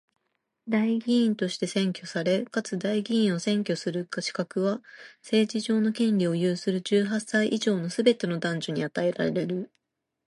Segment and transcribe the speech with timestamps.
[0.67, 4.81] 代議員として選挙され、かつ代議員を選挙する資格は、
[5.21, 9.71] 政治上の権利を有する十八歳以上のすべての男女に与えられる。